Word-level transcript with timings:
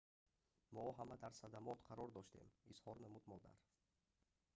мо 0.73 0.85
ҳама 0.97 1.15
дар 1.23 1.33
садамот 1.41 1.79
қарор 1.89 2.09
доштем 2.17 2.47
изҳор 2.71 2.95
намуд 3.05 3.23
модар 3.31 3.55